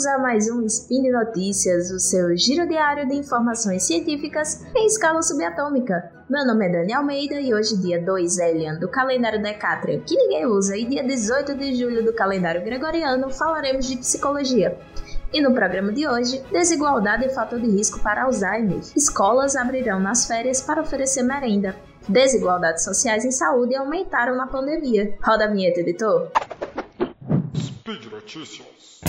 Bem-vindos 0.00 0.06
a 0.06 0.18
mais 0.18 0.50
um 0.50 0.64
Spin 0.64 1.02
de 1.02 1.10
Notícias, 1.10 1.90
o 1.90 1.98
seu 1.98 2.34
giro 2.34 2.66
diário 2.66 3.06
de 3.06 3.16
informações 3.16 3.82
científicas 3.82 4.64
em 4.74 4.86
escala 4.86 5.20
subatômica. 5.20 6.10
Meu 6.26 6.46
nome 6.46 6.66
é 6.66 6.72
Dani 6.72 6.94
Almeida 6.94 7.38
e 7.38 7.52
hoje, 7.52 7.76
dia 7.76 8.02
2 8.02 8.38
Elian 8.38 8.78
do 8.78 8.88
calendário 8.88 9.42
Decátria, 9.42 10.00
que 10.00 10.16
ninguém 10.16 10.46
usa, 10.46 10.74
e 10.74 10.86
dia 10.86 11.02
18 11.02 11.54
de 11.54 11.74
julho 11.74 12.02
do 12.02 12.14
calendário 12.14 12.64
Gregoriano, 12.64 13.28
falaremos 13.28 13.86
de 13.86 13.98
psicologia. 13.98 14.78
E 15.34 15.42
no 15.42 15.52
programa 15.52 15.92
de 15.92 16.08
hoje, 16.08 16.42
desigualdade 16.50 17.26
e 17.26 17.34
fator 17.34 17.60
de 17.60 17.68
risco 17.68 18.00
para 18.00 18.24
Alzheimer. 18.24 18.80
Escolas 18.96 19.54
abrirão 19.54 20.00
nas 20.00 20.26
férias 20.26 20.62
para 20.62 20.80
oferecer 20.80 21.22
merenda. 21.22 21.76
Desigualdades 22.08 22.84
sociais 22.84 23.26
em 23.26 23.30
saúde 23.30 23.76
aumentaram 23.76 24.34
na 24.34 24.46
pandemia. 24.46 25.14
Roda 25.22 25.44
a 25.44 25.48
vinheta, 25.48 25.80
editor. 25.80 26.30
Speed 27.90 28.12
Notícias. 28.12 29.00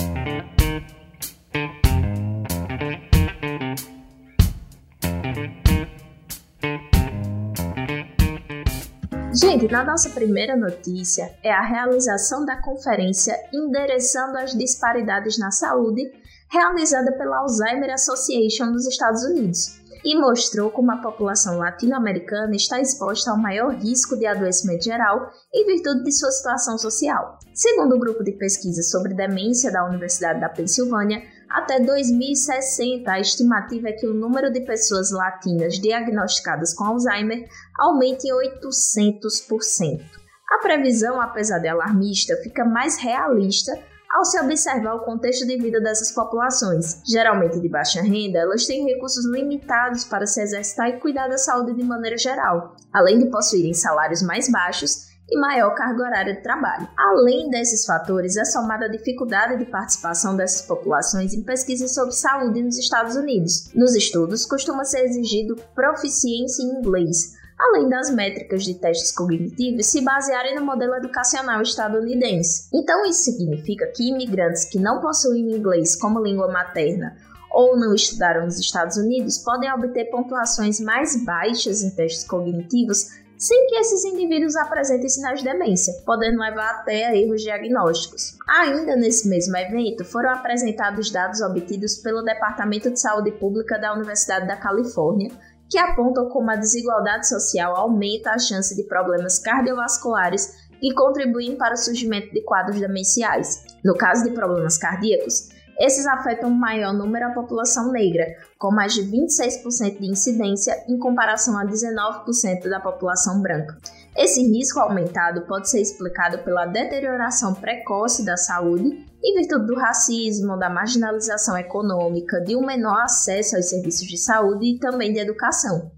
Gente, 9.34 9.72
na 9.72 9.84
nossa 9.84 10.10
primeira 10.10 10.58
notícia 10.58 11.32
é 11.44 11.52
a 11.52 11.62
realização 11.62 12.44
da 12.44 12.60
conferência 12.60 13.36
Endereçando 13.54 14.40
as 14.40 14.58
Disparidades 14.58 15.38
na 15.38 15.52
Saúde, 15.52 16.02
realizada 16.50 17.12
pela 17.12 17.38
Alzheimer 17.38 17.94
Association 17.94 18.72
nos 18.72 18.88
Estados 18.88 19.24
Unidos, 19.26 19.81
e 20.04 20.18
mostrou 20.20 20.72
como 20.72 20.92
a 20.92 20.98
população 20.98 21.58
latino-americana 21.58 22.56
está 22.56 22.80
exposta 22.80 23.32
ao 23.32 23.38
maior 23.38 23.74
risco 23.74 24.18
de 24.18 24.26
adoecimento 24.26 24.84
geral 24.84 25.32
em 25.54 25.66
virtude 25.66 26.04
de 26.04 26.12
sua 26.12 26.32
situação 26.32 26.78
social. 26.78 27.38
Segundo 27.54 27.96
o 27.96 28.00
grupo 28.00 28.24
de 28.24 28.32
pesquisa 28.32 28.82
sobre 28.82 29.14
demência 29.14 29.72
da 29.72 29.86
Universidade 29.86 30.40
da 30.40 30.50
Pensilvânia, 30.50 31.22
até 31.50 31.80
2060, 31.80 33.12
a 33.12 33.20
estimativa 33.20 33.90
é 33.90 33.94
que 33.94 34.08
o 34.08 34.14
número 34.14 34.52
de 34.52 34.62
pessoas 34.62 35.12
latinas 35.12 35.80
diagnosticadas 35.80 36.74
com 36.74 36.86
Alzheimer 36.86 37.46
aumente 37.78 38.28
em 38.28 38.32
800%. 38.32 40.02
A 40.50 40.58
previsão, 40.60 41.22
apesar 41.22 41.60
de 41.60 41.68
alarmista, 41.68 42.36
fica 42.44 42.66
mais 42.66 42.98
realista 42.98 43.78
ao 44.14 44.26
se 44.26 44.40
observar 44.40 44.96
o 44.96 45.06
contexto 45.06 45.46
de 45.46 45.58
vida 45.58 45.80
dessas 45.80 46.12
populações. 46.12 47.02
Geralmente 47.06 47.60
de 47.60 47.70
baixa 47.70 48.02
renda, 48.02 48.40
elas 48.40 48.66
têm 48.66 48.86
recursos 48.86 49.26
limitados 49.32 50.04
para 50.04 50.26
se 50.26 50.42
exercitar 50.42 50.90
e 50.90 51.00
cuidar 51.00 51.28
da 51.28 51.38
saúde 51.38 51.74
de 51.74 51.84
maneira 51.84 52.18
geral, 52.18 52.76
além 52.92 53.20
de 53.20 53.30
possuírem 53.30 53.74
salários 53.74 54.22
mais 54.22 54.52
baixos 54.52 55.12
e 55.30 55.40
maior 55.40 55.74
carga 55.76 56.04
horária 56.04 56.36
de 56.36 56.44
trabalho. 56.44 56.90
Além 56.98 57.50
desses 57.50 57.86
fatores, 57.86 58.36
é 58.36 58.44
somada 58.44 58.86
a 58.86 58.92
dificuldade 58.92 59.58
de 59.58 59.66
participação 59.72 60.36
dessas 60.36 60.62
populações 60.64 61.34
em 61.34 61.42
pesquisas 61.42 61.94
sobre 61.94 62.12
saúde 62.12 62.62
nos 62.62 62.78
Estados 62.78 63.16
Unidos. 63.16 63.72
Nos 63.74 63.96
estudos, 63.96 64.46
costuma 64.46 64.84
ser 64.84 65.06
exigido 65.06 65.56
proficiência 65.74 66.64
em 66.64 66.80
inglês, 66.80 67.34
além 67.62 67.88
das 67.90 68.10
métricas 68.10 68.64
de 68.64 68.74
testes 68.74 69.12
cognitivos 69.12 69.86
se 69.86 70.02
basearem 70.02 70.56
no 70.56 70.66
modelo 70.66 70.96
educacional 70.96 71.62
estadunidense. 71.62 72.68
Então, 72.74 73.06
isso 73.06 73.24
significa 73.26 73.86
que 73.96 74.10
imigrantes 74.10 74.66
que 74.66 74.80
não 74.80 75.00
possuem 75.00 75.52
inglês 75.56 75.96
como 75.96 76.24
língua 76.24 76.52
materna 76.52 77.16
ou 77.52 77.78
não 77.78 77.94
estudaram 77.94 78.46
nos 78.46 78.58
Estados 78.60 78.98
Unidos 78.98 79.38
podem 79.38 79.72
obter 79.72 80.06
pontuações 80.10 80.80
mais 80.80 81.24
baixas 81.24 81.84
em 81.84 81.90
testes 81.92 82.24
cognitivos 82.24 83.22
sem 83.42 83.66
que 83.66 83.76
esses 83.76 84.06
indivíduos 84.06 84.56
apresentem 84.56 85.10
sinais 85.10 85.40
de 85.40 85.46
demência, 85.46 85.92
podendo 86.06 86.40
levar 86.40 86.70
até 86.76 87.08
a 87.08 87.16
erros 87.16 87.42
diagnósticos. 87.42 88.38
Ainda 88.48 88.96
nesse 88.96 89.28
mesmo 89.28 89.58
evento, 89.58 90.06
foram 90.06 90.30
apresentados 90.30 91.10
dados 91.10 91.42
obtidos 91.42 91.96
pelo 91.96 92.22
Departamento 92.22 92.92
de 92.92 93.00
Saúde 93.00 93.32
Pública 93.32 93.80
da 93.80 93.96
Universidade 93.96 94.48
da 94.48 94.56
Califórnia, 94.56 95.32
que 95.72 95.80
apontam 95.80 96.28
como 96.28 96.52
a 96.52 96.58
desigualdade 96.58 97.30
social 97.30 97.74
aumenta 97.78 98.32
a 98.32 98.38
chance 98.38 98.76
de 98.76 98.84
problemas 98.84 99.40
cardiovasculares 99.40 100.54
e 100.82 100.94
contribuem 100.94 101.56
para 101.56 101.76
o 101.76 101.78
surgimento 101.78 102.34
de 102.34 102.42
quadros 102.42 102.78
demenciais. 102.78 103.64
No 103.82 103.96
caso 103.96 104.26
de 104.26 104.32
problemas 104.32 104.78
cardíacos, 104.78 105.48
esses 105.80 106.06
afetam 106.06 106.50
um 106.50 106.54
maior 106.54 106.94
número 106.94 107.28
à 107.28 107.30
população 107.32 107.92
negra, 107.92 108.26
com 108.58 108.72
mais 108.72 108.94
de 108.94 109.02
26% 109.04 110.00
de 110.00 110.08
incidência 110.08 110.76
em 110.88 110.98
comparação 110.98 111.58
a 111.58 111.66
19% 111.66 112.70
da 112.70 112.80
população 112.80 113.42
branca. 113.42 113.78
Esse 114.16 114.42
risco 114.42 114.80
aumentado 114.80 115.42
pode 115.48 115.70
ser 115.70 115.82
explicado 115.82 116.40
pela 116.40 116.66
deterioração 116.66 117.54
precoce 117.54 118.26
da 118.26 118.36
saúde 118.36 119.06
em 119.24 119.36
virtude 119.36 119.68
do 119.68 119.76
racismo, 119.76 120.58
da 120.58 120.70
marginalização 120.70 121.58
econômica, 121.58 122.42
de 122.42 122.56
um 122.56 122.66
menor 122.66 123.02
acesso 123.02 123.56
aos 123.56 123.70
serviços 123.70 124.08
de 124.08 124.18
saúde 124.18 124.66
e 124.66 124.80
também 124.80 125.14
de 125.14 125.20
educação. 125.20 125.92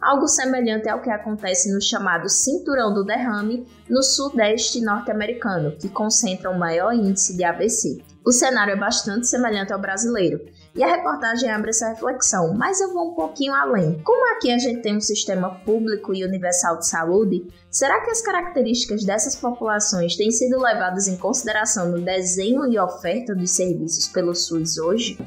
Algo 0.00 0.28
semelhante 0.28 0.88
ao 0.88 1.00
que 1.00 1.08
acontece 1.08 1.72
no 1.72 1.80
chamado 1.80 2.28
Cinturão 2.28 2.92
do 2.92 3.04
Derrame 3.04 3.66
no 3.88 4.02
sudeste 4.02 4.82
norte-americano, 4.82 5.72
que 5.78 5.88
concentra 5.88 6.50
o 6.50 6.58
maior 6.58 6.92
índice 6.92 7.34
de 7.36 7.42
AVC. 7.42 8.04
O 8.26 8.32
cenário 8.32 8.72
é 8.72 8.76
bastante 8.76 9.26
semelhante 9.26 9.70
ao 9.70 9.78
brasileiro, 9.78 10.40
e 10.74 10.82
a 10.82 10.86
reportagem 10.86 11.50
abre 11.50 11.68
essa 11.68 11.90
reflexão, 11.90 12.54
mas 12.54 12.80
eu 12.80 12.90
vou 12.90 13.10
um 13.10 13.14
pouquinho 13.14 13.52
além. 13.52 14.00
Como 14.02 14.34
aqui 14.34 14.50
a 14.50 14.56
gente 14.56 14.80
tem 14.80 14.96
um 14.96 15.00
sistema 15.00 15.60
público 15.66 16.14
e 16.14 16.24
universal 16.24 16.78
de 16.78 16.88
saúde, 16.88 17.46
será 17.70 18.00
que 18.00 18.10
as 18.10 18.22
características 18.22 19.04
dessas 19.04 19.36
populações 19.36 20.16
têm 20.16 20.30
sido 20.30 20.58
levadas 20.58 21.06
em 21.06 21.18
consideração 21.18 21.90
no 21.90 22.00
desenho 22.00 22.64
e 22.64 22.78
oferta 22.78 23.34
dos 23.34 23.50
serviços 23.50 24.08
pelo 24.08 24.34
SUS 24.34 24.78
hoje? 24.78 25.18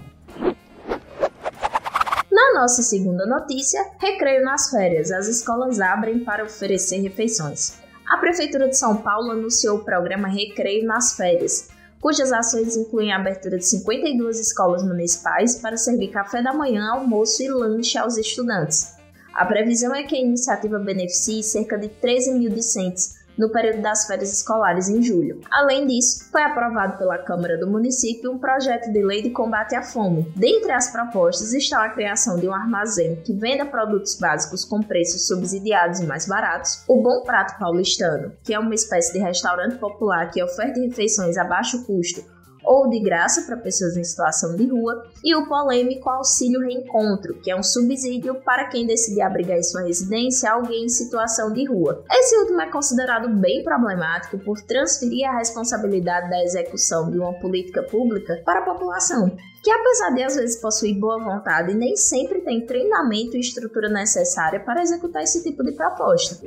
Na 2.31 2.62
nossa 2.62 2.81
segunda 2.81 3.28
notícia, 3.28 3.91
recreio 4.00 4.44
nas 4.44 4.72
férias. 4.72 5.12
As 5.12 5.28
escolas 5.28 5.80
abrem 5.80 6.24
para 6.24 6.44
oferecer 6.44 7.00
refeições. 7.02 7.78
A 8.09 8.18
Prefeitura 8.18 8.68
de 8.68 8.78
São 8.78 8.97
Paulo 8.97 9.31
anunciou 9.31 9.78
o 9.78 9.84
programa 9.84 10.28
Recreio 10.28 10.88
nas 10.88 11.13
Férias, 11.13 11.69
cujas 12.02 12.31
ações 12.31 12.75
incluem 12.75 13.12
a 13.12 13.18
abertura 13.18 13.58
de 13.58 13.66
52 13.66 14.40
escolas 14.40 14.84
municipais 14.84 15.56
para 15.56 15.78
servir 15.78 16.09
café 16.09 16.41
da 16.41 16.53
manhã, 16.53 16.91
almoço 16.91 17.41
e 17.44 17.50
lanche 17.50 17.97
aos 17.97 18.18
estudantes. 18.18 18.96
A 19.34 19.46
previsão 19.46 19.94
é 19.94 20.03
que 20.03 20.16
a 20.16 20.19
iniciativa 20.19 20.80
beneficie 20.80 21.44
cerca 21.44 21.78
de 21.78 21.90
13 21.90 22.34
mil 22.34 22.50
discentes 22.50 23.18
no 23.38 23.50
período 23.50 23.81
das 23.81 24.06
férias 24.08 24.34
escolares 24.34 24.90
em 24.90 25.02
julho. 25.02 25.42
Além 25.52 25.86
disso, 25.86 26.30
foi 26.31 26.42
aprovado 26.42 26.98
pela 26.98 27.18
Câmara 27.18 27.58
do 27.58 27.68
município 27.68 28.31
um 28.31 28.38
projeto 28.38 28.92
de 28.92 29.03
lei 29.03 29.22
de 29.22 29.30
combate 29.30 29.75
à 29.75 29.84
fome. 29.84 30.31
Dentre 30.36 30.72
as 30.72 30.92
propostas 30.92 31.53
está 31.53 31.84
a 31.84 31.90
criação 31.90 32.40
de 32.40 32.48
um 32.48 32.53
armazém 32.53 33.16
que 33.18 33.34
venda 33.34 33.66
produtos 33.66 34.16
básicos 34.16 34.66
com 34.66 34.81
preços 34.81 35.28
subsidiados 35.28 36.00
e 36.00 36.06
mais 36.06 36.28
baratos, 36.28 36.84
o 36.88 37.02
Bom 37.02 37.24
Prato 37.24 37.58
Paulistano, 37.59 38.31
que 38.44 38.53
é 38.53 38.59
uma 38.59 38.75
espécie 38.75 39.14
de 39.14 39.20
restaurante 39.20 39.78
popular 39.78 40.31
que 40.31 40.44
oferta 40.44 40.80
refeições 40.80 41.38
a 41.38 41.44
baixo 41.44 41.86
custo 41.86 42.37
ou 42.68 42.90
de 42.90 43.00
graça 43.00 43.44
para 43.44 43.56
pessoas 43.56 43.96
em 43.96 44.04
situação 44.04 44.56
de 44.56 44.68
rua, 44.68 45.06
e 45.24 45.34
o 45.34 45.48
polêmico 45.48 46.10
Auxílio 46.10 46.60
Reencontro, 46.60 47.40
que 47.42 47.50
é 47.50 47.56
um 47.56 47.64
subsídio 47.64 48.36
para 48.44 48.68
quem 48.68 48.86
decidir 48.86 49.22
abrigar 49.22 49.58
em 49.58 49.64
sua 49.64 49.84
residência 49.84 50.52
alguém 50.52 50.86
em 50.86 50.90
situação 50.90 51.54
de 51.54 51.66
rua. 51.66 52.04
Esse 52.12 52.38
último 52.40 52.62
é 52.62 52.70
considerado 52.70 53.30
bem 53.30 53.64
problemático 53.64 54.38
por 54.40 54.62
transferir 54.62 55.28
a 55.30 55.38
responsabilidade 55.38 56.30
da 56.30 56.44
execução 56.44 57.10
de 57.10 57.18
uma 57.18 57.34
política 57.40 57.82
pública 57.84 58.42
para 58.44 58.60
a 58.60 58.66
população, 58.66 59.32
que 59.64 59.72
apesar 59.72 60.14
de 60.14 60.24
às 60.24 60.36
vezes 60.36 60.62
possuir 60.62 61.00
boa 61.00 61.24
vontade, 61.24 61.74
nem 61.74 61.96
sempre 61.96 62.42
tem 62.42 62.66
treinamento 62.66 63.38
e 63.38 63.40
estrutura 63.40 63.90
necessária 63.90 64.60
para 64.60 64.81
executar 64.81 65.24
esse 65.24 65.42
tipo 65.42 65.63
de 65.63 65.72
proposta. 65.72 66.38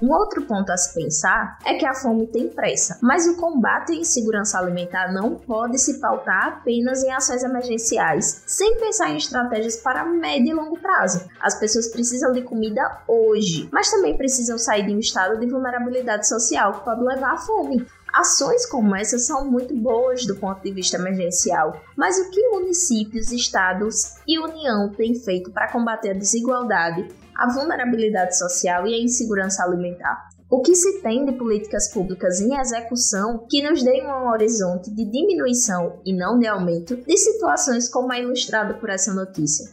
Um 0.00 0.12
outro 0.12 0.42
ponto 0.42 0.70
a 0.70 0.76
se 0.76 0.94
pensar 0.94 1.58
é 1.66 1.74
que 1.74 1.84
a 1.84 1.92
fome 1.92 2.28
tem 2.28 2.48
pressa, 2.48 2.98
mas 3.02 3.26
o 3.26 3.36
combate 3.36 3.92
à 3.92 3.96
insegurança 3.96 4.58
alimentar 4.58 5.12
não 5.12 5.34
pode 5.34 5.76
se 5.78 6.00
pautar 6.00 6.46
apenas 6.46 7.02
em 7.02 7.10
ações 7.10 7.42
emergenciais, 7.42 8.42
sem 8.46 8.78
pensar 8.78 9.10
em 9.10 9.16
estratégias 9.16 9.76
para 9.76 10.04
médio 10.04 10.50
e 10.50 10.54
longo 10.54 10.78
prazo. 10.78 11.28
As 11.40 11.58
pessoas 11.58 11.88
precisam 11.88 12.32
de 12.32 12.42
comida 12.42 13.02
hoje, 13.08 13.68
mas 13.72 13.90
também 13.90 14.16
precisam 14.16 14.56
sair 14.56 14.86
de 14.86 14.94
um 14.94 15.00
estado 15.00 15.38
de 15.40 15.50
vulnerabilidade 15.50 16.28
social 16.28 16.74
que 16.74 16.84
pode 16.84 17.02
levar 17.02 17.34
à 17.34 17.38
fome. 17.38 17.84
Ações 18.14 18.64
como 18.66 18.96
essas 18.96 19.26
são 19.26 19.50
muito 19.50 19.76
boas 19.76 20.24
do 20.26 20.36
ponto 20.36 20.62
de 20.62 20.72
vista 20.72 20.96
emergencial, 20.96 21.80
mas 21.96 22.18
o 22.18 22.30
que 22.30 22.48
municípios, 22.48 23.30
estados 23.32 24.14
e 24.26 24.38
União 24.38 24.90
têm 24.90 25.14
feito 25.14 25.50
para 25.50 25.70
combater 25.70 26.10
a 26.10 26.14
desigualdade 26.14 27.06
a 27.38 27.48
vulnerabilidade 27.48 28.36
social 28.36 28.86
e 28.86 28.94
a 28.94 29.00
insegurança 29.00 29.62
alimentar. 29.62 30.28
O 30.50 30.60
que 30.60 30.74
se 30.74 31.00
tem 31.02 31.24
de 31.24 31.32
políticas 31.32 31.92
públicas 31.92 32.40
em 32.40 32.58
execução 32.58 33.46
que 33.48 33.62
nos 33.62 33.82
deem 33.82 34.06
um 34.06 34.28
horizonte 34.28 34.90
de 34.90 35.04
diminuição 35.04 36.00
e 36.04 36.12
não 36.12 36.38
de 36.38 36.46
aumento 36.46 36.96
de 36.96 37.16
situações 37.16 37.88
como 37.88 38.10
a 38.10 38.18
ilustrada 38.18 38.74
por 38.74 38.90
essa 38.90 39.14
notícia. 39.14 39.70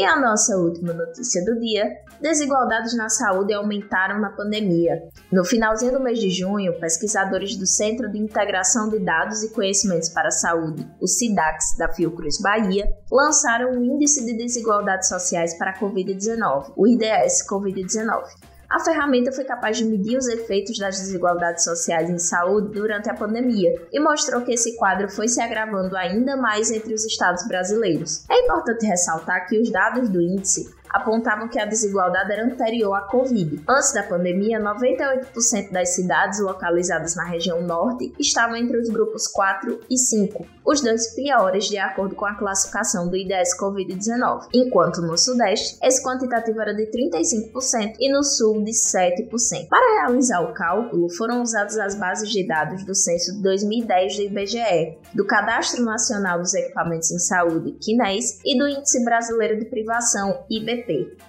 E 0.00 0.04
a 0.06 0.18
nossa 0.18 0.56
última 0.56 0.94
notícia 0.94 1.44
do 1.44 1.60
dia: 1.60 1.84
desigualdades 2.22 2.96
na 2.96 3.10
saúde 3.10 3.52
aumentaram 3.52 4.18
na 4.18 4.30
pandemia. 4.30 4.94
No 5.30 5.44
finalzinho 5.44 5.92
do 5.92 6.00
mês 6.00 6.18
de 6.18 6.30
junho, 6.30 6.80
pesquisadores 6.80 7.54
do 7.54 7.66
Centro 7.66 8.10
de 8.10 8.16
Integração 8.16 8.88
de 8.88 8.98
Dados 8.98 9.42
e 9.42 9.50
Conhecimentos 9.50 10.08
para 10.08 10.28
a 10.28 10.30
Saúde, 10.30 10.88
o 10.98 11.06
SIDAX, 11.06 11.76
da 11.76 11.92
Fiocruz 11.92 12.40
Bahia, 12.40 12.90
lançaram 13.12 13.72
o 13.72 13.84
Índice 13.84 14.24
de 14.24 14.32
Desigualdades 14.38 15.06
Sociais 15.06 15.52
para 15.58 15.72
a 15.72 15.78
Covid-19, 15.78 16.72
o 16.74 16.86
IDS 16.86 17.46
Covid-19. 17.46 18.22
A 18.70 18.78
ferramenta 18.78 19.32
foi 19.32 19.42
capaz 19.42 19.78
de 19.78 19.84
medir 19.84 20.16
os 20.16 20.28
efeitos 20.28 20.78
das 20.78 20.96
desigualdades 20.96 21.64
sociais 21.64 22.08
em 22.08 22.18
saúde 22.18 22.72
durante 22.72 23.10
a 23.10 23.14
pandemia 23.14 23.74
e 23.92 23.98
mostrou 23.98 24.42
que 24.42 24.52
esse 24.52 24.76
quadro 24.76 25.10
foi 25.10 25.26
se 25.26 25.40
agravando 25.40 25.96
ainda 25.96 26.36
mais 26.36 26.70
entre 26.70 26.94
os 26.94 27.04
estados 27.04 27.44
brasileiros. 27.48 28.24
É 28.30 28.44
importante 28.44 28.86
ressaltar 28.86 29.48
que 29.48 29.58
os 29.60 29.72
dados 29.72 30.08
do 30.08 30.22
índice 30.22 30.72
apontavam 30.90 31.48
que 31.48 31.58
a 31.58 31.64
desigualdade 31.64 32.32
era 32.32 32.44
anterior 32.44 32.94
à 32.94 33.02
Covid. 33.02 33.62
Antes 33.68 33.92
da 33.92 34.02
pandemia, 34.02 34.60
98% 34.60 35.70
das 35.70 35.90
cidades 35.94 36.40
localizadas 36.40 37.14
na 37.14 37.24
região 37.24 37.62
norte 37.62 38.12
estavam 38.18 38.56
entre 38.56 38.76
os 38.76 38.88
grupos 38.88 39.26
4 39.26 39.80
e 39.88 39.96
5, 39.96 40.46
os 40.64 40.80
dois 40.80 41.14
piores 41.14 41.66
de 41.66 41.78
acordo 41.78 42.14
com 42.14 42.26
a 42.26 42.34
classificação 42.34 43.08
do 43.08 43.16
IDS 43.16 43.56
Covid-19, 43.58 44.48
enquanto 44.52 45.00
no 45.00 45.16
sudeste 45.16 45.78
esse 45.82 46.02
quantitativo 46.04 46.60
era 46.60 46.74
de 46.74 46.86
35% 46.86 47.96
e 47.98 48.12
no 48.12 48.22
sul 48.22 48.62
de 48.64 48.72
7%. 48.72 49.68
Para 49.68 50.02
realizar 50.02 50.40
o 50.42 50.52
cálculo, 50.52 51.08
foram 51.10 51.42
usadas 51.42 51.78
as 51.78 51.94
bases 51.94 52.30
de 52.30 52.46
dados 52.46 52.84
do 52.84 52.94
censo 52.94 53.36
de 53.36 53.42
2010 53.42 54.16
do 54.16 54.22
IBGE, 54.22 54.98
do 55.14 55.26
Cadastro 55.26 55.84
Nacional 55.84 56.38
dos 56.40 56.54
Equipamentos 56.54 57.10
em 57.10 57.18
Saúde, 57.18 57.76
CNES, 57.80 58.40
e 58.44 58.58
do 58.58 58.68
Índice 58.68 59.04
Brasileiro 59.04 59.58
de 59.58 59.66
Privação, 59.66 60.44
IBP 60.50 60.79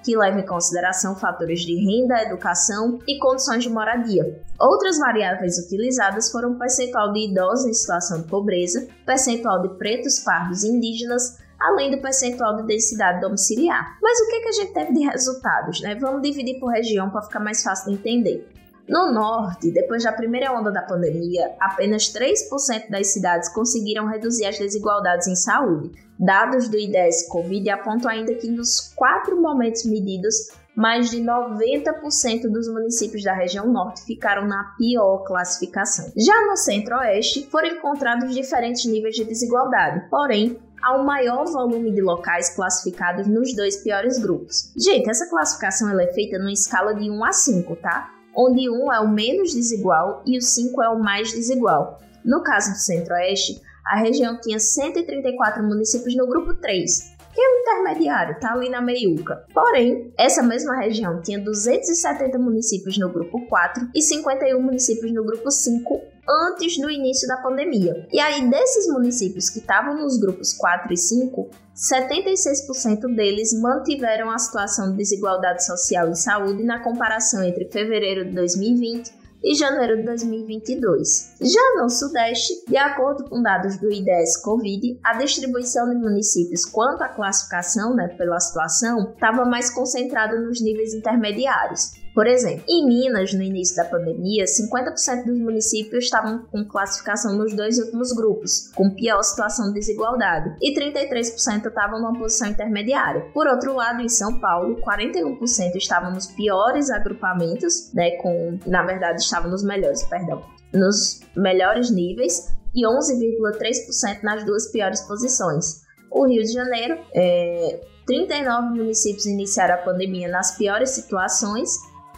que 0.03 0.17
leva 0.17 0.39
em 0.39 0.45
consideração 0.45 1.15
fatores 1.15 1.61
de 1.61 1.75
renda, 1.75 2.21
educação 2.23 2.99
e 3.07 3.17
condições 3.19 3.63
de 3.63 3.69
moradia. 3.69 4.41
Outras 4.59 4.97
variáveis 4.97 5.57
utilizadas 5.57 6.31
foram 6.31 6.51
o 6.51 6.59
percentual 6.59 7.11
de 7.11 7.29
idosos 7.29 7.65
em 7.65 7.73
situação 7.73 8.21
de 8.21 8.27
pobreza, 8.27 8.87
percentual 9.05 9.61
de 9.61 9.69
pretos, 9.77 10.19
pardos 10.19 10.63
e 10.63 10.69
indígenas, 10.69 11.37
além 11.59 11.91
do 11.91 12.01
percentual 12.01 12.57
de 12.57 12.67
densidade 12.67 13.21
domiciliar. 13.21 13.97
Mas 14.01 14.19
o 14.19 14.27
que, 14.27 14.35
é 14.35 14.41
que 14.41 14.49
a 14.49 14.51
gente 14.51 14.73
teve 14.73 14.93
de 14.93 15.05
resultados? 15.05 15.81
Né? 15.81 15.95
Vamos 15.95 16.21
dividir 16.21 16.59
por 16.59 16.71
região 16.71 17.09
para 17.09 17.21
ficar 17.21 17.39
mais 17.39 17.63
fácil 17.63 17.91
de 17.91 17.99
entender. 17.99 18.49
No 18.87 19.11
norte, 19.11 19.71
depois 19.71 20.03
da 20.03 20.11
primeira 20.11 20.51
onda 20.51 20.71
da 20.71 20.81
pandemia, 20.81 21.51
apenas 21.59 22.13
3% 22.13 22.89
das 22.89 23.07
cidades 23.07 23.49
conseguiram 23.49 24.07
reduzir 24.07 24.45
as 24.45 24.57
desigualdades 24.57 25.27
em 25.27 25.35
saúde. 25.35 25.91
Dados 26.19 26.69
do 26.69 26.77
IDS 26.77 27.27
Covid 27.29 27.69
apontam 27.69 28.11
ainda 28.11 28.33
que 28.35 28.47
nos 28.47 28.93
quatro 28.95 29.41
momentos 29.41 29.85
medidos, 29.85 30.35
mais 30.75 31.09
de 31.09 31.21
90% 31.21 32.43
dos 32.51 32.67
municípios 32.67 33.23
da 33.23 33.33
região 33.33 33.67
norte 33.71 34.03
ficaram 34.03 34.47
na 34.47 34.75
pior 34.77 35.23
classificação. 35.25 36.11
Já 36.15 36.45
no 36.45 36.55
centro-oeste, 36.55 37.47
foram 37.49 37.69
encontrados 37.69 38.33
diferentes 38.33 38.85
níveis 38.85 39.15
de 39.15 39.25
desigualdade, 39.25 40.07
porém, 40.09 40.59
um 40.89 41.03
maior 41.03 41.45
volume 41.45 41.91
de 41.91 42.01
locais 42.01 42.55
classificados 42.55 43.27
nos 43.27 43.55
dois 43.55 43.77
piores 43.77 44.17
grupos. 44.17 44.73
Gente, 44.75 45.09
essa 45.09 45.29
classificação 45.29 45.99
é 45.99 46.07
feita 46.13 46.39
numa 46.39 46.51
escala 46.51 46.93
de 46.95 47.09
1 47.09 47.23
a 47.23 47.31
5, 47.31 47.75
tá? 47.77 48.20
Onde 48.35 48.69
1 48.69 48.93
é 48.93 48.99
o 48.99 49.09
menos 49.09 49.53
desigual 49.53 50.23
e 50.25 50.37
o 50.37 50.41
5 50.41 50.81
é 50.81 50.89
o 50.89 50.99
mais 50.99 51.31
desigual. 51.31 51.99
No 52.23 52.43
caso 52.43 52.71
do 52.71 52.77
Centro-Oeste, 52.77 53.61
a 53.85 53.97
região 53.97 54.39
tinha 54.39 54.59
134 54.59 55.63
municípios 55.63 56.15
no 56.15 56.27
grupo 56.27 56.53
3, 56.53 57.10
que 57.33 57.41
é 57.41 57.49
o 57.49 57.59
intermediário, 57.61 58.39
tá 58.39 58.53
ali 58.53 58.69
na 58.69 58.81
meiuca. 58.81 59.45
Porém, 59.53 60.13
essa 60.17 60.43
mesma 60.43 60.75
região 60.77 61.21
tinha 61.21 61.39
270 61.39 62.37
municípios 62.37 62.97
no 62.97 63.09
grupo 63.09 63.45
4 63.47 63.89
e 63.95 64.01
51 64.01 64.61
municípios 64.61 65.11
no 65.13 65.23
grupo 65.23 65.49
5 65.49 66.01
antes 66.27 66.77
do 66.77 66.89
início 66.89 67.27
da 67.27 67.37
pandemia. 67.37 68.07
E 68.11 68.19
aí, 68.19 68.49
desses 68.49 68.87
municípios 68.91 69.49
que 69.49 69.59
estavam 69.59 69.95
nos 69.95 70.19
grupos 70.19 70.53
4 70.53 70.93
e 70.93 70.97
5, 70.97 71.49
76% 71.75 73.15
deles 73.15 73.59
mantiveram 73.59 74.29
a 74.29 74.37
situação 74.37 74.91
de 74.91 74.97
desigualdade 74.97 75.65
social 75.65 76.09
e 76.09 76.15
saúde 76.15 76.63
na 76.63 76.79
comparação 76.79 77.43
entre 77.43 77.65
fevereiro 77.65 78.25
de 78.25 78.31
2020 78.31 79.20
e 79.43 79.55
janeiro 79.55 79.97
de 79.97 80.03
2022. 80.03 81.35
Já 81.41 81.81
no 81.81 81.89
Sudeste, 81.89 82.53
de 82.67 82.77
acordo 82.77 83.29
com 83.29 83.41
dados 83.41 83.77
do 83.77 83.91
IDS 83.91 84.41
Covid, 84.41 84.99
a 85.03 85.17
distribuição 85.17 85.89
de 85.89 85.95
municípios 85.95 86.65
quanto 86.65 87.01
à 87.03 87.09
classificação 87.09 87.95
né, 87.95 88.07
pela 88.09 88.39
situação 88.39 89.11
estava 89.13 89.45
mais 89.45 89.69
concentrada 89.69 90.39
nos 90.39 90.61
níveis 90.61 90.93
intermediários. 90.93 92.00
Por 92.13 92.27
exemplo, 92.27 92.63
em 92.67 92.85
Minas, 92.85 93.33
no 93.33 93.41
início 93.41 93.75
da 93.75 93.85
pandemia, 93.85 94.43
50% 94.43 95.25
dos 95.25 95.39
municípios 95.39 96.05
estavam 96.05 96.45
com 96.51 96.65
classificação 96.65 97.37
nos 97.37 97.55
dois 97.55 97.79
últimos 97.79 98.11
grupos, 98.11 98.69
com 98.75 98.93
pior 98.93 99.21
situação 99.23 99.67
de 99.67 99.75
desigualdade, 99.75 100.55
e 100.61 100.73
33% 100.73 101.67
estavam 101.67 102.01
numa 102.01 102.19
posição 102.19 102.49
intermediária. 102.49 103.21
Por 103.33 103.47
outro 103.47 103.73
lado, 103.73 104.01
em 104.01 104.09
São 104.09 104.39
Paulo, 104.39 104.75
41% 104.81 105.75
estavam 105.75 106.11
nos 106.11 106.27
piores 106.27 106.89
agrupamentos, 106.89 107.91
né, 107.93 108.11
com, 108.17 108.59
na 108.67 108.83
verdade, 108.83 109.21
estavam 109.21 109.49
nos 109.49 109.63
melhores, 109.63 110.03
perdão, 110.03 110.43
nos 110.73 111.21
melhores 111.35 111.89
níveis, 111.89 112.53
e 112.73 112.85
11,3% 112.85 114.23
nas 114.23 114.45
duas 114.45 114.71
piores 114.71 115.01
posições. 115.01 115.81
O 116.09 116.25
Rio 116.27 116.43
de 116.43 116.51
Janeiro, 116.51 116.97
é, 117.13 117.81
39 118.05 118.77
municípios 118.77 119.25
iniciaram 119.25 119.75
a 119.75 119.77
pandemia 119.77 120.27
nas 120.27 120.57
piores 120.57 120.89
situações 120.89 121.69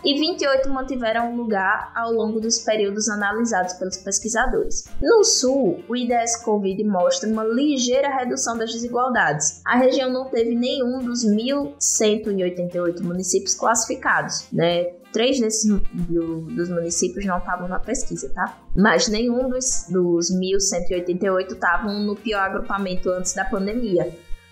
e 0.03 0.19
28 0.19 0.69
mantiveram 0.69 1.35
lugar 1.35 1.91
ao 1.95 2.11
longo 2.11 2.39
dos 2.39 2.59
períodos 2.59 3.07
analisados 3.09 3.73
pelos 3.73 3.97
pesquisadores. 3.97 4.85
No 5.01 5.23
sul, 5.23 5.83
o 5.87 5.95
IDS 5.95 6.43
Covid 6.43 6.83
mostra 6.83 7.29
uma 7.29 7.43
ligeira 7.43 8.09
redução 8.09 8.57
das 8.57 8.71
desigualdades. 8.71 9.61
A 9.65 9.77
região 9.77 10.11
não 10.11 10.29
teve 10.29 10.55
nenhum 10.55 10.99
dos 10.99 11.25
1.188 11.25 13.01
municípios 13.01 13.53
classificados, 13.53 14.47
né? 14.51 14.91
Três 15.13 15.39
desses 15.39 15.69
do, 15.69 16.41
dos 16.41 16.69
municípios 16.69 17.25
não 17.25 17.37
estavam 17.37 17.67
na 17.67 17.79
pesquisa, 17.79 18.29
tá? 18.33 18.57
Mas 18.75 19.07
nenhum 19.07 19.47
dos, 19.47 19.85
dos 19.87 20.31
1.188 20.31 21.51
estavam 21.51 21.99
no 21.99 22.15
pior 22.15 22.39
agrupamento 22.41 23.11
antes 23.11 23.33
da 23.33 23.45
pandemia. 23.45 24.11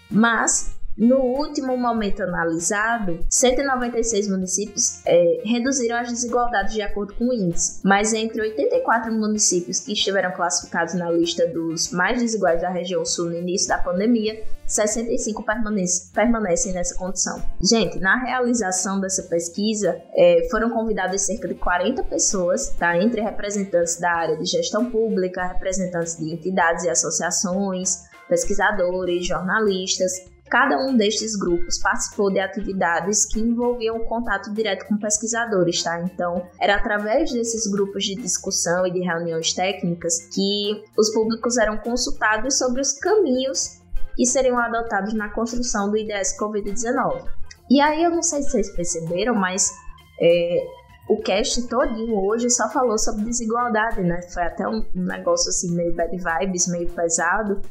Mas 0.09 0.79
no 0.97 1.17
último 1.17 1.77
momento 1.77 2.21
analisado, 2.21 3.19
196 3.29 4.27
municípios 4.27 5.01
é, 5.05 5.41
reduziram 5.43 5.97
as 5.97 6.09
desigualdades 6.09 6.73
de 6.73 6.81
acordo 6.81 7.13
com 7.15 7.29
o 7.29 7.33
índice, 7.33 7.79
mas 7.83 8.13
entre 8.13 8.41
84 8.41 9.11
municípios 9.11 9.79
que 9.79 9.93
estiveram 9.93 10.31
classificados 10.31 10.93
na 10.93 11.09
lista 11.09 11.47
dos 11.47 11.91
mais 11.91 12.21
desiguais 12.21 12.61
da 12.61 12.69
região 12.69 13.05
sul 13.05 13.25
no 13.25 13.37
início 13.37 13.67
da 13.67 13.77
pandemia, 13.77 14.43
65 14.65 15.43
permanecem, 15.43 16.11
permanecem 16.13 16.73
nessa 16.73 16.95
condição. 16.95 17.41
Gente, 17.61 17.99
na 17.99 18.17
realização 18.17 18.99
dessa 19.01 19.23
pesquisa, 19.23 20.01
é, 20.15 20.47
foram 20.49 20.69
convidadas 20.69 21.23
cerca 21.23 21.47
de 21.47 21.55
40 21.55 22.03
pessoas, 22.03 22.69
tá? 22.69 22.97
entre 22.97 23.21
representantes 23.21 23.99
da 23.99 24.11
área 24.11 24.37
de 24.37 24.45
gestão 24.45 24.89
pública, 24.89 25.45
representantes 25.45 26.17
de 26.17 26.31
entidades 26.31 26.85
e 26.85 26.89
associações, 26.89 28.03
pesquisadores, 28.29 29.27
jornalistas, 29.27 30.30
Cada 30.51 30.77
um 30.85 30.97
destes 30.97 31.33
grupos 31.37 31.77
participou 31.77 32.29
de 32.29 32.37
atividades 32.37 33.25
que 33.25 33.39
envolviam 33.39 33.97
contato 34.01 34.53
direto 34.53 34.85
com 34.85 34.97
pesquisadores, 34.97 35.81
tá? 35.81 36.01
Então, 36.01 36.45
era 36.59 36.75
através 36.75 37.31
desses 37.31 37.71
grupos 37.71 38.03
de 38.03 38.15
discussão 38.15 38.85
e 38.85 38.91
de 38.91 38.99
reuniões 38.99 39.53
técnicas 39.53 40.27
que 40.35 40.83
os 40.97 41.09
públicos 41.13 41.57
eram 41.57 41.77
consultados 41.77 42.57
sobre 42.57 42.81
os 42.81 42.91
caminhos 42.91 43.79
que 44.13 44.25
seriam 44.25 44.59
adotados 44.59 45.13
na 45.13 45.29
construção 45.29 45.89
do 45.89 45.95
IDS 45.95 46.37
Covid-19. 46.37 47.23
E 47.69 47.79
aí, 47.79 48.03
eu 48.03 48.09
não 48.11 48.21
sei 48.21 48.43
se 48.43 48.51
vocês 48.51 48.69
perceberam, 48.75 49.33
mas 49.33 49.71
é, 50.21 50.67
o 51.07 51.15
cast 51.21 51.65
todinho 51.69 52.19
hoje 52.25 52.49
só 52.49 52.67
falou 52.67 52.97
sobre 52.97 53.23
desigualdade, 53.23 54.01
né? 54.01 54.21
Foi 54.23 54.43
até 54.43 54.67
um 54.67 54.85
negócio 54.93 55.47
assim 55.47 55.73
meio 55.73 55.95
bad 55.95 56.11
vibes, 56.11 56.67
meio 56.67 56.89
pesado. 56.89 57.61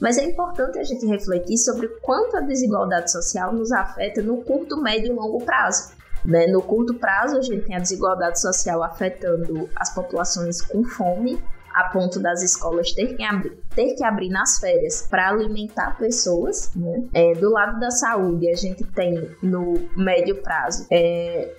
Mas 0.00 0.16
é 0.16 0.24
importante 0.24 0.78
a 0.78 0.84
gente 0.84 1.06
refletir 1.06 1.58
sobre 1.58 1.88
quanto 2.00 2.36
a 2.36 2.40
desigualdade 2.40 3.10
social 3.10 3.52
nos 3.52 3.72
afeta 3.72 4.22
no 4.22 4.38
curto, 4.42 4.80
médio 4.80 5.12
e 5.12 5.14
longo 5.14 5.44
prazo. 5.44 5.92
Né? 6.24 6.46
No 6.46 6.62
curto 6.62 6.94
prazo, 6.94 7.36
a 7.36 7.42
gente 7.42 7.64
tem 7.64 7.76
a 7.76 7.80
desigualdade 7.80 8.40
social 8.40 8.82
afetando 8.82 9.68
as 9.74 9.92
populações 9.94 10.60
com 10.62 10.84
fome, 10.84 11.42
a 11.74 11.90
ponto 11.90 12.18
das 12.18 12.42
escolas 12.42 12.92
ter 12.92 13.14
que 13.14 13.22
abrir, 13.22 13.52
ter 13.74 13.94
que 13.94 14.02
abrir 14.02 14.28
nas 14.30 14.58
férias 14.58 15.06
para 15.08 15.28
alimentar 15.28 15.96
pessoas. 15.96 16.70
Né? 16.74 17.04
É, 17.14 17.32
do 17.34 17.50
lado 17.50 17.78
da 17.78 17.90
saúde, 17.90 18.48
a 18.50 18.56
gente 18.56 18.84
tem 18.84 19.30
no 19.42 19.74
médio 19.96 20.42
prazo 20.42 20.86
é, 20.90 21.54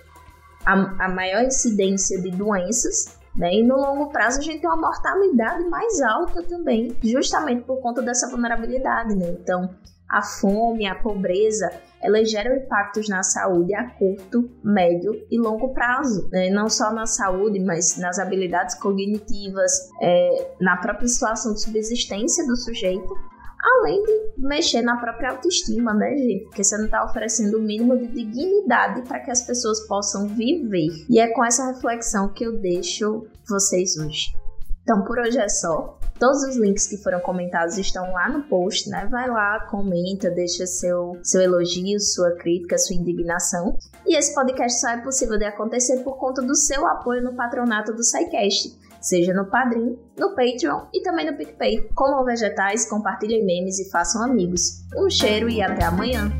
a, 0.64 1.04
a 1.04 1.08
maior 1.08 1.44
incidência 1.44 2.20
de 2.20 2.30
doenças 2.30 3.19
né? 3.34 3.54
E 3.54 3.62
no 3.62 3.76
longo 3.76 4.10
prazo 4.10 4.40
a 4.40 4.42
gente 4.42 4.60
tem 4.60 4.68
uma 4.68 4.76
mortalidade 4.80 5.64
mais 5.68 6.00
alta 6.00 6.42
também, 6.42 6.96
justamente 7.02 7.62
por 7.62 7.80
conta 7.80 8.02
dessa 8.02 8.28
vulnerabilidade. 8.28 9.14
Né? 9.14 9.36
Então, 9.40 9.70
A 10.08 10.22
fome, 10.22 10.86
a 10.86 10.94
pobreza, 10.96 11.70
elas 12.02 12.28
geram 12.28 12.56
impactos 12.56 13.08
na 13.08 13.22
saúde 13.22 13.72
a 13.74 13.88
curto, 13.90 14.50
médio 14.64 15.12
e 15.30 15.38
longo 15.38 15.72
prazo, 15.72 16.28
né? 16.32 16.50
não 16.50 16.68
só 16.68 16.92
na 16.92 17.06
saúde, 17.06 17.60
mas 17.60 17.96
nas 17.96 18.18
habilidades 18.18 18.74
cognitivas, 18.74 19.70
é, 20.02 20.54
na 20.60 20.76
própria 20.78 21.06
situação 21.06 21.54
de 21.54 21.62
subsistência 21.62 22.44
do 22.44 22.56
sujeito, 22.56 23.14
além 23.62 24.02
de 24.02 24.32
mexer 24.38 24.82
na 24.82 24.96
própria 24.96 25.30
autoestima, 25.30 25.92
né, 25.92 26.16
gente? 26.16 26.44
Porque 26.44 26.64
você 26.64 26.76
não 26.78 26.86
está 26.86 27.04
oferecendo 27.04 27.58
o 27.58 27.62
mínimo 27.62 27.96
de 27.98 28.06
dignidade 28.08 29.02
para 29.02 29.20
que 29.20 29.30
as 29.30 29.42
pessoas 29.42 29.80
possam 29.86 30.26
viver. 30.28 30.88
E 31.08 31.20
é 31.20 31.28
com 31.28 31.44
essa 31.44 31.66
reflexão 31.66 32.28
que 32.32 32.44
eu 32.44 32.58
deixo 32.58 33.26
vocês 33.48 33.96
hoje. 33.96 34.34
Então, 34.82 35.04
por 35.04 35.18
hoje 35.18 35.38
é 35.38 35.48
só. 35.48 35.98
Todos 36.18 36.42
os 36.42 36.56
links 36.56 36.86
que 36.86 36.98
foram 36.98 37.20
comentados 37.20 37.78
estão 37.78 38.12
lá 38.12 38.28
no 38.28 38.42
post, 38.42 38.90
né? 38.90 39.06
Vai 39.10 39.28
lá, 39.28 39.60
comenta, 39.70 40.30
deixa 40.30 40.66
seu, 40.66 41.18
seu 41.22 41.40
elogio, 41.40 41.98
sua 41.98 42.32
crítica, 42.32 42.76
sua 42.76 42.96
indignação. 42.96 43.78
E 44.06 44.16
esse 44.16 44.34
podcast 44.34 44.80
só 44.80 44.88
é 44.90 44.98
possível 44.98 45.38
de 45.38 45.44
acontecer 45.44 46.02
por 46.02 46.18
conta 46.18 46.42
do 46.42 46.54
seu 46.54 46.86
apoio 46.86 47.22
no 47.22 47.34
patronato 47.34 47.94
do 47.94 48.04
SciCast, 48.04 48.76
seja 49.00 49.32
no 49.32 49.46
Padrim, 49.46 49.98
no 50.18 50.34
Patreon 50.34 50.86
e 50.92 51.02
também 51.02 51.30
no 51.30 51.36
PicPay. 51.36 51.88
Comam 51.94 52.24
vegetais, 52.24 52.88
compartilhem 52.88 53.44
memes 53.44 53.78
e 53.78 53.90
façam 53.90 54.22
amigos. 54.22 54.84
Um 54.96 55.08
cheiro 55.08 55.48
e 55.48 55.62
até 55.62 55.84
amanhã! 55.84 56.30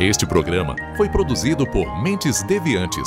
Este 0.00 0.26
programa 0.26 0.74
foi 0.96 1.10
produzido 1.10 1.66
por 1.70 2.02
Mentes 2.02 2.42
Deviantes. 2.44 3.06